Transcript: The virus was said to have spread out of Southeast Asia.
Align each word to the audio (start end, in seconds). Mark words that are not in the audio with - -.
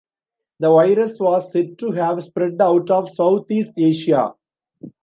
The 0.59 0.67
virus 0.71 1.19
was 1.19 1.51
said 1.51 1.77
to 1.77 1.91
have 1.91 2.23
spread 2.23 2.59
out 2.59 2.89
of 2.89 3.13
Southeast 3.13 3.73
Asia. 3.77 4.33